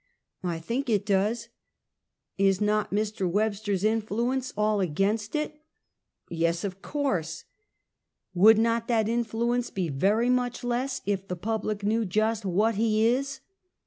I 0.41 0.57
think 0.57 0.89
it 0.89 1.05
does."" 1.05 1.49
Is 2.49 2.59
not 2.59 2.89
Mr. 2.89 3.29
"Webster's 3.29 3.83
influence 3.83 4.51
all 4.57 4.79
against 4.79 5.35
it?"" 5.35 5.61
Yes, 6.31 6.63
of 6.63 6.81
course!"" 6.81 7.43
"Would 8.33 8.57
not 8.57 8.87
that 8.87 9.07
influence 9.07 9.69
be 9.69 9.89
very 9.89 10.31
much 10.31 10.63
less 10.63 11.01
if 11.05 11.27
the 11.27 11.35
public 11.35 11.83
knew 11.83 12.03
just 12.03 12.45
what 12.45 12.73
he 12.77 13.05
is? 13.05 13.41